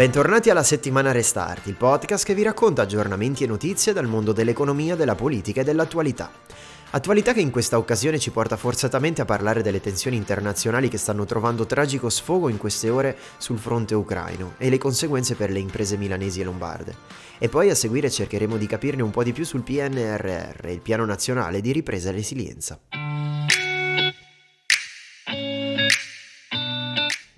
[0.00, 4.96] Bentornati alla settimana Restart, il podcast che vi racconta aggiornamenti e notizie dal mondo dell'economia,
[4.96, 6.30] della politica e dell'attualità.
[6.92, 11.26] Attualità che in questa occasione ci porta forzatamente a parlare delle tensioni internazionali che stanno
[11.26, 15.98] trovando tragico sfogo in queste ore sul fronte ucraino e le conseguenze per le imprese
[15.98, 16.96] milanesi e lombarde.
[17.36, 21.04] E poi a seguire cercheremo di capirne un po' di più sul PNRR, il Piano
[21.04, 22.80] Nazionale di Ripresa e Resilienza.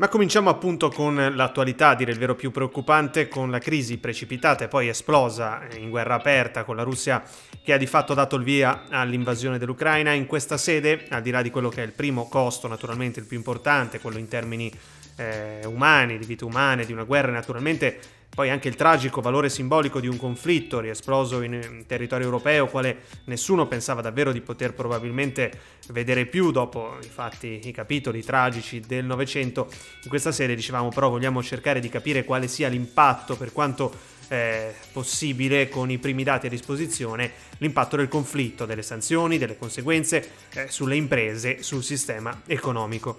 [0.03, 4.65] Ma cominciamo appunto con l'attualità, a dire il vero più preoccupante, con la crisi precipitata
[4.65, 7.23] e poi esplosa in guerra aperta con la Russia
[7.63, 10.11] che ha di fatto dato il via all'invasione dell'Ucraina.
[10.11, 13.27] In questa sede, al di là di quello che è il primo costo, naturalmente il
[13.27, 14.73] più importante, quello in termini
[15.15, 18.01] eh, umani, di vite umane, di una guerra, naturalmente
[18.35, 23.67] poi anche il tragico valore simbolico di un conflitto riesploso in, territorio europeo, quale nessuno
[23.67, 25.53] pensava davvero di poter probabilmente
[25.89, 29.69] vedere più dopo i fatti, i capitoli tragici del Novecento.
[30.03, 33.93] In questa serie dicevamo però vogliamo cercare di capire quale sia l'impatto per quanto
[34.29, 40.31] eh, possibile con i primi dati a disposizione, l'impatto del conflitto, delle sanzioni, delle conseguenze
[40.55, 43.19] eh, sulle imprese, sul sistema economico.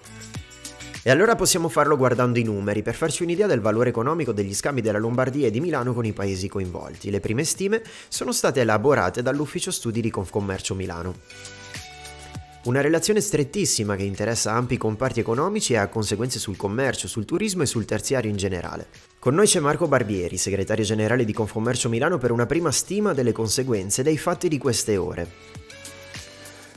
[1.06, 4.80] E allora possiamo farlo guardando i numeri per farci un'idea del valore economico degli scambi
[4.80, 7.10] della Lombardia e di Milano con i paesi coinvolti.
[7.10, 11.16] Le prime stime sono state elaborate dall'ufficio studi di Confcommercio Milano.
[12.64, 17.64] Una relazione strettissima che interessa ampi comparti economici e ha conseguenze sul commercio, sul turismo
[17.64, 18.86] e sul terziario in generale.
[19.18, 23.32] Con noi c'è Marco Barbieri, segretario generale di Confcommercio Milano, per una prima stima delle
[23.32, 25.30] conseguenze dei fatti di queste ore.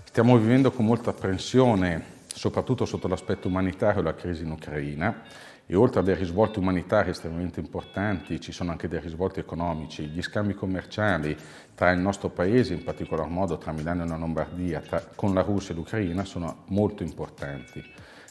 [0.03, 5.23] Stiamo vivendo con molta apprensione soprattutto sotto l'aspetto umanitario, la crisi in Ucraina
[5.65, 10.05] e oltre a dei risvolti umanitari estremamente importanti ci sono anche dei risvolti economici.
[10.05, 11.35] Gli scambi commerciali
[11.73, 15.41] tra il nostro paese, in particolar modo tra Milano e la Lombardia, tra, con la
[15.41, 17.83] Russia e l'Ucraina, sono molto importanti.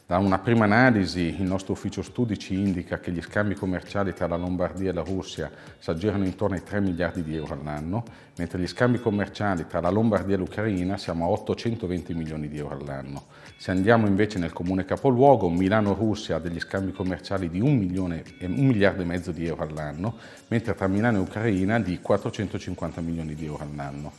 [0.09, 4.29] Da una prima analisi il nostro ufficio studi ci indica che gli scambi commerciali tra
[4.29, 8.05] la Lombardia e la Russia si aggirano intorno ai 3 miliardi di euro all'anno,
[8.37, 12.77] mentre gli scambi commerciali tra la Lombardia e l'Ucraina siamo a 820 milioni di euro
[12.77, 13.25] all'anno.
[13.57, 18.55] Se andiamo invece nel comune capoluogo, Milano-Russia ha degli scambi commerciali di 1, milione, 1
[18.63, 23.45] miliardo e mezzo di euro all'anno, mentre tra Milano e Ucraina di 450 milioni di
[23.45, 24.13] euro all'anno.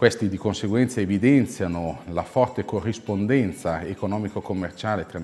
[0.00, 5.20] Questi di conseguenza evidenziano la forte corrispondenza economico-commerciale tra,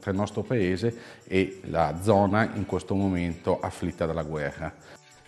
[0.00, 4.72] tra il nostro paese e la zona in questo momento afflitta dalla guerra.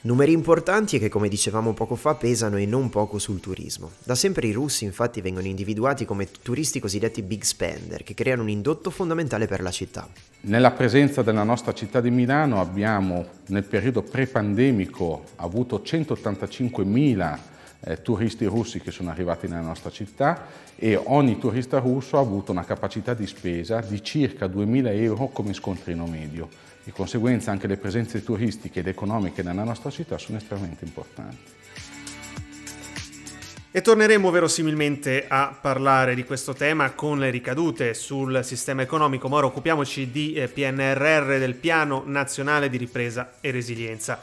[0.01, 3.91] Numeri importanti e che, come dicevamo poco fa, pesano e non poco sul turismo.
[4.03, 8.49] Da sempre i russi infatti vengono individuati come turisti cosiddetti big spender, che creano un
[8.49, 10.09] indotto fondamentale per la città.
[10.43, 17.55] Nella presenza della nostra città di Milano abbiamo nel periodo pre-pandemico avuto 185 mila
[17.89, 22.51] eh, turisti russi che sono arrivati nella nostra città e ogni turista russo ha avuto
[22.51, 26.49] una capacità di spesa di circa 2.000 euro come scontrino medio.
[26.83, 31.55] Di conseguenza anche le presenze turistiche ed economiche nella nostra città sono estremamente importanti.
[33.71, 39.37] E torneremo verosimilmente a parlare di questo tema con le ricadute sul sistema economico, ma
[39.37, 44.19] ora occupiamoci di eh, PNRR, del Piano Nazionale di Ripresa e Resilienza.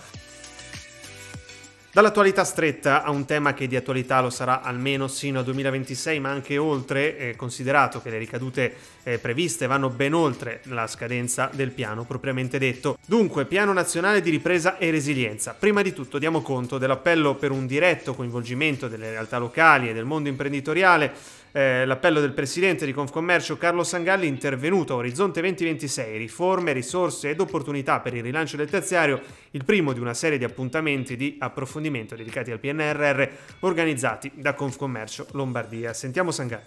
[1.94, 6.32] Dall'attualità stretta a un tema che di attualità lo sarà almeno sino al 2026, ma
[6.32, 8.74] anche oltre, eh, considerato che le ricadute
[9.04, 12.98] eh, previste vanno ben oltre la scadenza del piano propriamente detto.
[13.06, 15.54] Dunque, Piano Nazionale di Ripresa e Resilienza.
[15.54, 20.06] Prima di tutto diamo conto dell'appello per un diretto coinvolgimento delle realtà locali e del
[20.06, 21.14] mondo imprenditoriale
[21.54, 27.40] eh, l'appello del presidente di Confcommercio Carlo Sangalli intervenuto a Orizzonte 2026, riforme, risorse ed
[27.40, 29.22] opportunità per il rilancio del terziario,
[29.52, 33.24] il primo di una serie di appuntamenti di approfondimento dedicati al PNRR
[33.60, 35.94] organizzati da Confcommercio Lombardia.
[35.94, 36.64] Sentiamo Sangalli.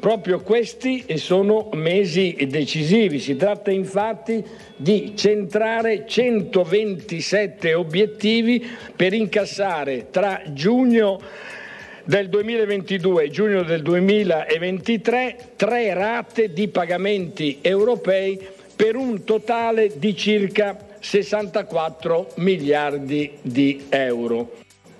[0.00, 4.42] Proprio questi sono mesi decisivi, si tratta infatti
[4.76, 8.66] di centrare 127 obiettivi
[8.96, 11.20] per incassare tra giugno
[12.04, 18.38] del 2022 e giugno del 2023 tre rate di pagamenti europei
[18.76, 24.56] per un totale di circa 64 miliardi di euro.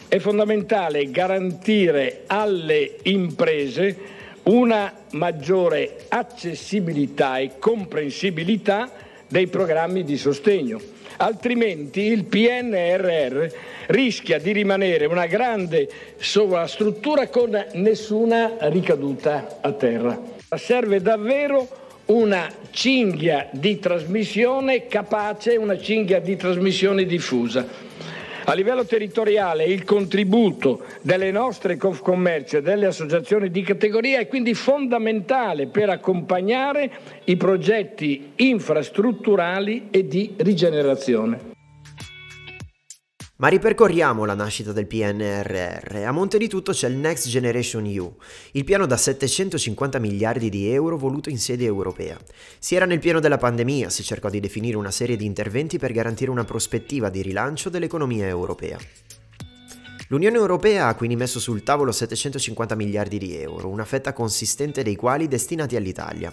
[0.09, 4.12] È fondamentale garantire alle imprese
[4.45, 8.91] una maggiore accessibilità e comprensibilità
[9.29, 13.46] dei programmi di sostegno altrimenti il PNRR
[13.87, 20.20] rischia di rimanere una grande sovrastruttura con nessuna ricaduta a terra.
[20.56, 27.66] Serve davvero una cinghia di trasmissione capace, una cinghia di trasmissione diffusa.
[28.46, 34.52] A livello territoriale il contributo delle nostre Confcommercio e delle associazioni di categoria è quindi
[34.52, 36.91] fondamentale per accompagnare
[37.25, 41.54] i progetti infrastrutturali e di rigenerazione.
[43.37, 46.05] Ma ripercorriamo la nascita del PNRR.
[46.07, 48.15] A monte di tutto c'è il Next Generation EU,
[48.53, 52.17] il piano da 750 miliardi di euro voluto in sede europea.
[52.61, 55.91] Si era nel pieno della pandemia, si cercò di definire una serie di interventi per
[55.91, 58.79] garantire una prospettiva di rilancio dell'economia europea.
[60.09, 64.95] L'Unione Europea ha quindi messo sul tavolo 750 miliardi di euro, una fetta consistente dei
[64.95, 66.33] quali destinati all'Italia.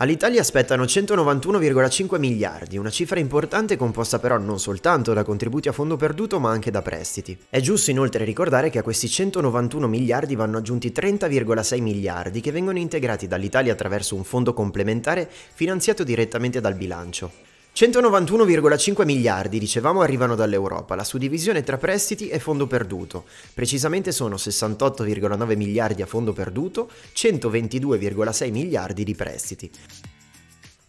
[0.00, 5.96] All'Italia aspettano 191,5 miliardi, una cifra importante composta però non soltanto da contributi a fondo
[5.96, 7.36] perduto ma anche da prestiti.
[7.48, 12.78] È giusto inoltre ricordare che a questi 191 miliardi vanno aggiunti 30,6 miliardi che vengono
[12.78, 17.47] integrati dall'Italia attraverso un fondo complementare finanziato direttamente dal bilancio.
[17.78, 23.24] 191,5 miliardi, dicevamo, arrivano dall'Europa, la suddivisione tra prestiti e fondo perduto.
[23.54, 29.70] Precisamente sono 68,9 miliardi a fondo perduto, 122,6 miliardi di prestiti.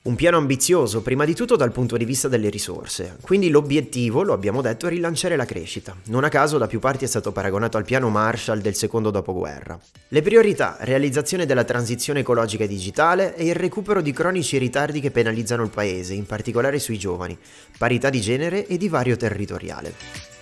[0.01, 3.17] Un piano ambizioso, prima di tutto dal punto di vista delle risorse.
[3.19, 5.93] Quindi l'obiettivo, lo abbiamo detto, è rilanciare la crescita.
[6.05, 9.77] Non a caso da più parti è stato paragonato al piano Marshall del secondo dopoguerra.
[10.07, 15.11] Le priorità, realizzazione della transizione ecologica e digitale e il recupero di cronici ritardi che
[15.11, 17.37] penalizzano il paese, in particolare sui giovani,
[17.77, 20.38] parità di genere e divario territoriale.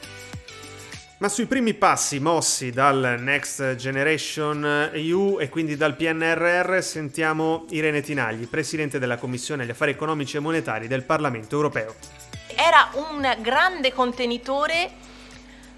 [1.19, 8.01] Ma sui primi passi mossi dal Next Generation EU e quindi dal PNRR sentiamo Irene
[8.01, 11.95] Tinagli, Presidente della Commissione agli Affari Economici e Monetari del Parlamento Europeo.
[12.53, 14.91] Era un grande contenitore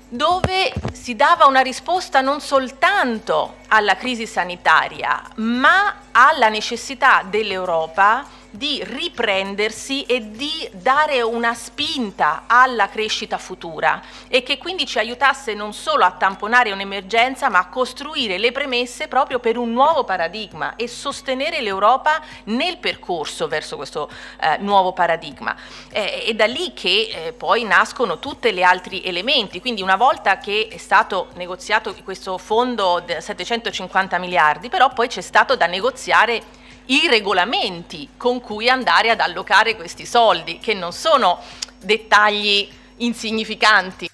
[0.09, 8.83] dove si dava una risposta non soltanto alla crisi sanitaria, ma alla necessità dell'Europa di
[8.83, 15.73] riprendersi e di dare una spinta alla crescita futura e che quindi ci aiutasse non
[15.73, 20.87] solo a tamponare un'emergenza ma a costruire le premesse proprio per un nuovo paradigma e
[20.87, 24.09] sostenere l'Europa nel percorso verso questo
[24.41, 25.55] eh, nuovo paradigma.
[25.91, 30.37] Eh, è da lì che eh, poi nascono tutti gli altri elementi, quindi una volta
[30.37, 36.57] che è stato negoziato questo fondo di 750 miliardi, però poi c'è stato da negoziare
[36.89, 41.39] i regolamenti con cui andare ad allocare questi soldi, che non sono
[41.79, 44.09] dettagli insignificanti.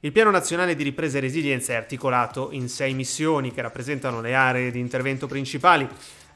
[0.00, 4.34] Il Piano Nazionale di Ripresa e Resilienza è articolato in sei missioni che rappresentano le
[4.34, 5.88] aree di intervento principali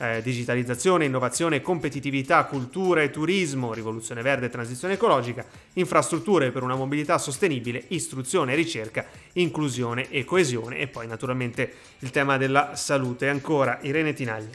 [0.03, 5.45] eh, digitalizzazione, innovazione, competitività, cultura e turismo, rivoluzione verde e transizione ecologica,
[5.75, 12.11] infrastrutture per una mobilità sostenibile, istruzione e ricerca, inclusione e coesione e poi naturalmente il
[12.11, 13.29] tema della salute.
[13.29, 14.51] Ancora Irene Tinagli.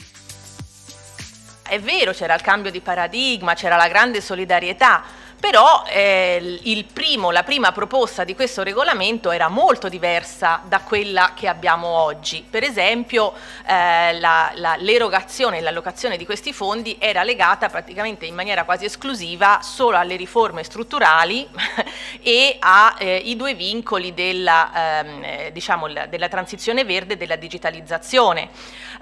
[1.63, 5.03] È vero, c'era il cambio di paradigma, c'era la grande solidarietà,
[5.39, 11.47] però eh, primo, la prima proposta di questo regolamento era molto diversa da quella che
[11.47, 12.43] abbiamo oggi.
[12.49, 13.33] Per esempio
[13.65, 18.85] eh, la, la, l'erogazione e l'allocazione di questi fondi era legata praticamente in maniera quasi
[18.85, 21.47] esclusiva solo alle riforme strutturali
[22.23, 28.49] e ai eh, due vincoli della, ehm, diciamo, della, transizione verde e della digitalizzazione.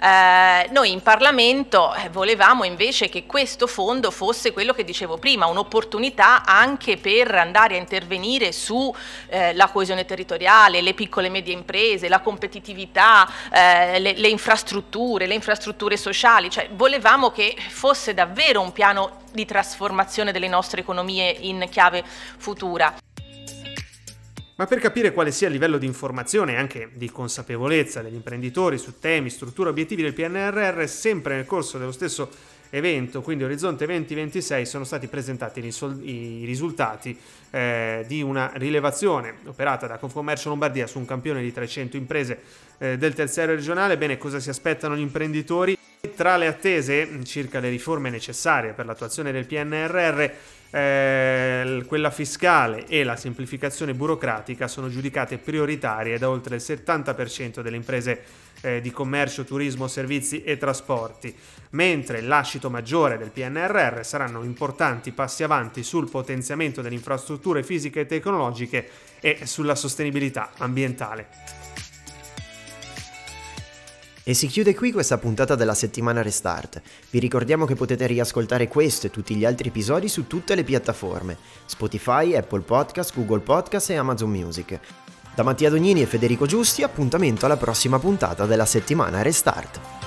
[0.01, 5.45] Eh, noi in Parlamento eh, volevamo invece che questo fondo fosse quello che dicevo prima,
[5.45, 8.94] un'opportunità possibilità anche per andare a intervenire sulla
[9.27, 15.36] eh, coesione territoriale, le piccole e medie imprese, la competitività, eh, le, le infrastrutture, le
[15.36, 21.67] infrastrutture sociali, cioè volevamo che fosse davvero un piano di trasformazione delle nostre economie in
[21.70, 22.03] chiave
[22.38, 22.96] futura.
[24.58, 28.77] Ma per capire quale sia il livello di informazione e anche di consapevolezza degli imprenditori
[28.77, 32.29] su temi, strutture obiettivi del PNRR, sempre nel corso dello stesso
[32.69, 37.17] evento, quindi Orizzonte 2026, sono stati presentati i, risultati
[37.51, 42.39] eh, di una rilevazione operata da Confcommercio Lombardia su un campione di 300 imprese
[42.77, 43.98] eh, del terziario regionale.
[43.98, 45.77] Bene, cosa si aspettano gli imprenditori?
[46.15, 50.31] Tra le attese circa le riforme necessarie per l'attuazione del PNRR,
[50.75, 57.77] eh, quella fiscale e la semplificazione burocratica sono giudicate prioritarie da oltre il 70% delle
[57.77, 58.24] imprese
[58.60, 61.34] eh, di commercio, turismo, servizi e trasporti,
[61.72, 68.05] mentre l'ascito maggiore del PNRR saranno importanti passi avanti sul potenziamento delle infrastrutture fisiche e
[68.05, 68.89] tecnologiche
[69.22, 71.64] e sulla sostenibilità ambientale.
[74.27, 76.82] E si chiude qui questa puntata della settimana Restart.
[77.12, 81.38] Vi ricordiamo che potete riascoltare questo e tutti gli altri episodi su tutte le piattaforme:
[81.67, 84.79] Spotify, Apple Podcast, Google Podcast e Amazon Music.
[85.36, 90.04] Da Mattia Dognini e Federico Giusti, appuntamento alla prossima puntata della settimana Restart.